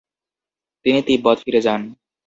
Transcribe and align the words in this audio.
তিনি 0.85 0.99
তিব্বত 1.07 1.37
ফিরে 1.45 1.61
যান। 1.61 1.81